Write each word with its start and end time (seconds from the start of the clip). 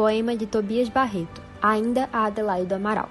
Poema 0.00 0.34
de 0.34 0.46
Tobias 0.46 0.88
Barreto, 0.88 1.42
ainda 1.60 2.08
a 2.10 2.24
Adelaide 2.24 2.68
do 2.68 2.74
Amaral. 2.74 3.10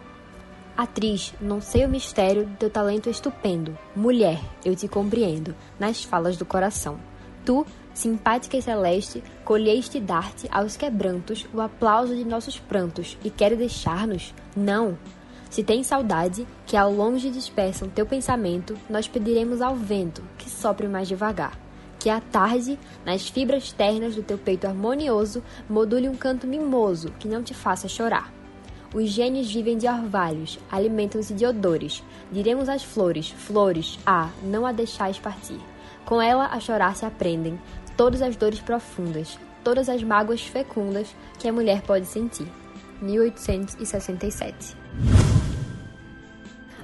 Atriz, 0.76 1.36
não 1.40 1.62
sei 1.62 1.86
o 1.86 1.88
mistério 1.88 2.48
do 2.48 2.56
teu 2.56 2.68
talento 2.68 3.12
estupendo. 3.12 3.78
Mulher, 3.96 4.42
eu 4.66 4.76
te 4.76 4.88
compreendo, 4.88 5.56
nas 5.80 6.04
falas 6.04 6.36
do 6.36 6.48
coração. 6.48 7.00
Tu, 7.46 7.64
simpática 7.94 8.58
e 8.58 8.62
celeste, 8.64 9.24
colheste 9.46 10.00
dar-te 10.00 10.48
aos 10.52 10.76
quebrantos 10.76 11.46
o 11.54 11.62
aplauso 11.62 12.16
de 12.16 12.26
nossos 12.26 12.58
prantos 12.58 13.20
e 13.24 13.30
queres 13.30 13.60
deixar-nos? 13.60 14.34
Não! 14.58 14.98
Se 15.48 15.64
tem 15.64 15.84
saudade, 15.84 16.48
que 16.66 16.76
ao 16.76 16.92
longe 16.92 17.30
dispersam 17.30 17.88
teu 17.88 18.08
pensamento, 18.08 18.76
nós 18.90 19.08
pediremos 19.08 19.62
ao 19.62 19.76
vento 19.76 20.24
que 20.40 20.50
sopre 20.50 20.88
mais 20.88 21.08
devagar 21.08 21.69
que 22.00 22.10
à 22.10 22.22
tarde, 22.22 22.80
nas 23.06 23.28
fibras 23.28 23.72
ternas 23.74 24.16
do 24.16 24.24
teu 24.24 24.38
peito 24.38 24.66
harmonioso, 24.66 25.44
module 25.70 26.08
um 26.08 26.16
canto 26.16 26.48
mimoso 26.48 27.12
que 27.20 27.28
não 27.28 27.44
te 27.44 27.54
faça 27.54 27.90
chorar. 27.90 28.34
Os 28.94 29.10
gênios 29.10 29.52
vivem 29.52 29.78
de 29.78 29.88
orvalhos, 29.88 30.58
alimentam-se 30.72 31.34
de 31.34 31.46
odores. 31.46 32.04
Diremos 32.32 32.68
às 32.68 32.84
flores, 32.84 33.30
flores, 33.30 34.00
ah, 34.06 34.30
não 34.42 34.66
a 34.66 34.72
deixais 34.72 35.20
partir. 35.20 35.60
Com 36.06 36.20
ela 36.20 36.48
a 36.48 36.60
chorar 36.60 36.96
se 36.96 37.06
aprendem 37.06 37.60
todas 37.96 38.22
as 38.22 38.36
dores 38.36 38.60
profundas, 38.60 39.38
todas 39.64 39.90
as 39.90 40.02
mágoas 40.02 40.42
fecundas 40.42 41.14
que 41.38 41.48
a 41.48 41.54
mulher 41.54 41.82
pode 41.82 42.06
sentir. 42.06 42.48
1867 43.02 44.76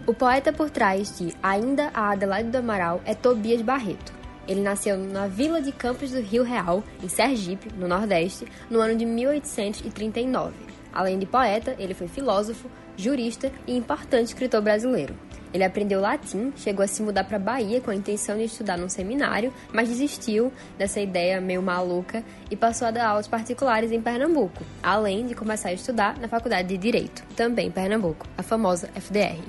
O 0.05 0.13
poeta 0.13 0.53
por 0.53 0.69
trás 0.69 1.17
de 1.17 1.35
Ainda 1.41 1.89
a 1.93 2.11
Adelaide 2.11 2.51
do 2.51 2.57
Amaral 2.57 3.01
é 3.03 3.15
Tobias 3.15 3.61
Barreto. 3.61 4.13
Ele 4.47 4.61
nasceu 4.61 4.97
na 4.97 5.27
Vila 5.27 5.61
de 5.61 5.71
Campos 5.71 6.11
do 6.11 6.19
Rio 6.19 6.43
Real, 6.43 6.83
em 7.03 7.07
Sergipe, 7.07 7.73
no 7.77 7.87
Nordeste, 7.87 8.45
no 8.69 8.79
ano 8.79 8.95
de 8.95 9.05
1839. 9.05 10.53
Além 10.93 11.19
de 11.19 11.25
poeta, 11.25 11.75
ele 11.77 11.93
foi 11.93 12.07
filósofo, 12.07 12.69
jurista 12.95 13.51
e 13.67 13.75
importante 13.75 14.27
escritor 14.27 14.61
brasileiro. 14.61 15.13
Ele 15.53 15.63
aprendeu 15.63 16.01
latim, 16.01 16.51
chegou 16.57 16.83
a 16.83 16.87
se 16.87 17.01
mudar 17.01 17.23
para 17.23 17.39
Bahia 17.39 17.79
com 17.79 17.89
a 17.89 17.95
intenção 17.95 18.37
de 18.37 18.43
estudar 18.43 18.77
num 18.77 18.89
seminário, 18.89 19.53
mas 19.71 19.87
desistiu 19.87 20.51
dessa 20.77 20.99
ideia 20.99 21.39
meio 21.39 21.61
maluca 21.61 22.23
e 22.51 22.57
passou 22.57 22.87
a 22.87 22.91
dar 22.91 23.07
aulas 23.07 23.27
particulares 23.27 23.91
em 23.91 24.01
Pernambuco, 24.01 24.63
além 24.83 25.25
de 25.25 25.33
começar 25.33 25.69
a 25.69 25.73
estudar 25.73 26.17
na 26.19 26.27
Faculdade 26.27 26.67
de 26.67 26.77
Direito, 26.77 27.23
também 27.37 27.67
em 27.67 27.71
Pernambuco, 27.71 28.27
a 28.37 28.43
famosa 28.43 28.89
FDR. 28.95 29.41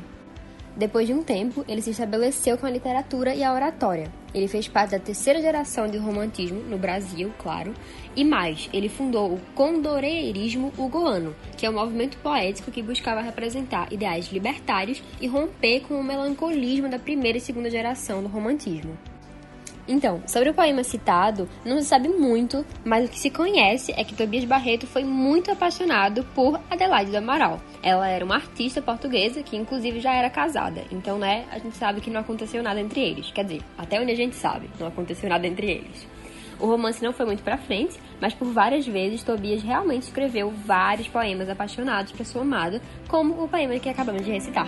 Depois 0.77 1.07
de 1.07 1.15
um 1.15 1.25
tempo, 1.25 1.65
ele 1.67 1.83
se 1.83 1.91
estabeleceu 1.91 2.57
com 2.59 2.67
a 2.67 2.71
literatura 2.71 3.35
e 3.35 3.43
a 3.43 3.53
oratória. 3.53 4.09
Ele 4.37 4.47
fez 4.47 4.69
parte 4.69 4.91
da 4.91 4.99
terceira 4.99 5.41
geração 5.41 5.89
de 5.89 5.97
romantismo 5.97 6.61
no 6.61 6.77
Brasil, 6.77 7.33
claro, 7.39 7.73
e 8.15 8.23
mais, 8.23 8.69
ele 8.71 8.87
fundou 8.87 9.33
o 9.33 9.41
condoreirismo 9.55 10.75
ugoano, 10.77 11.35
que 11.57 11.65
é 11.65 11.71
um 11.71 11.73
movimento 11.73 12.19
poético 12.19 12.71
que 12.71 12.83
buscava 12.83 13.23
representar 13.23 13.91
ideais 13.91 14.31
libertários 14.31 15.03
e 15.23 15.27
romper 15.27 15.81
com 15.89 15.99
o 15.99 16.05
melancolismo 16.05 16.87
da 16.87 16.99
primeira 16.99 17.39
e 17.39 17.41
segunda 17.41 17.71
geração 17.71 18.23
do 18.23 18.29
romantismo. 18.29 18.99
Então, 19.89 20.21
sobre 20.27 20.51
o 20.51 20.55
poema 20.55 20.83
citado, 20.83 21.49
não 21.65 21.81
se 21.81 21.87
sabe 21.87 22.09
muito, 22.09 22.65
mas 22.85 23.07
o 23.07 23.09
que 23.09 23.19
se 23.19 23.31
conhece 23.31 23.93
é 23.97 24.03
que 24.03 24.15
Tobias 24.15 24.45
Barreto 24.45 24.87
foi 24.87 25.05
muito 25.05 25.51
apaixonado 25.51 26.25
por 26.35 26.61
Adelaide 26.69 27.13
do 27.13 27.19
Amaral. 27.19 27.61
Ela 27.83 28.09
era 28.09 28.25
uma 28.25 28.35
artista 28.35 28.83
portuguesa 28.83 29.43
que, 29.43 29.57
inclusive, 29.57 30.01
já 30.01 30.13
era 30.13 30.29
casada. 30.29 30.83
Então, 30.91 31.19
né, 31.19 31.45
a 31.51 31.59
gente 31.59 31.77
sabe 31.77 32.01
que 32.01 32.11
não 32.11 32.21
aconteceu 32.21 32.63
nada 32.63 32.81
entre 32.81 33.01
eles. 33.01 33.31
Quer 33.31 33.45
dizer, 33.45 33.63
até 33.79 34.01
onde 34.01 34.13
a 34.13 34.17
gente 34.17 34.35
sabe, 34.35 34.69
não 34.79 34.89
aconteceu 34.89 35.29
nada 35.29 35.47
entre 35.47 35.71
eles. 35.71 36.07
O 36.59 36.67
romance 36.67 37.03
não 37.03 37.13
foi 37.13 37.27
muito 37.27 37.43
para 37.43 37.59
frente, 37.59 37.99
mas 38.21 38.33
por 38.33 38.49
várias 38.49 38.87
vezes 38.87 39.23
Tobias 39.23 39.63
realmente 39.63 40.05
escreveu 40.05 40.51
vários 40.51 41.07
poemas 41.07 41.49
apaixonados 41.49 42.13
para 42.13 42.25
sua 42.25 42.43
amada, 42.43 42.81
como 43.09 43.43
o 43.43 43.49
poema 43.49 43.79
que 43.79 43.89
acabamos 43.89 44.25
de 44.25 44.31
recitar. 44.31 44.67